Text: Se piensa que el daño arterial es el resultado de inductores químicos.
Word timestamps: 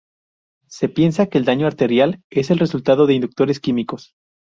Se 0.67 0.89
piensa 0.89 1.27
que 1.27 1.37
el 1.37 1.45
daño 1.45 1.67
arterial 1.67 2.23
es 2.31 2.49
el 2.49 2.57
resultado 2.57 3.05
de 3.05 3.13
inductores 3.13 3.59
químicos. 3.59 4.15